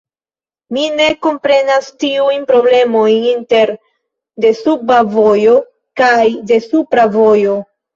[0.77, 3.75] Mi ne komprenas tiujn problemojn inter
[4.49, 5.59] desuba vojo
[6.05, 6.21] kaj
[6.57, 7.67] desupra vojo?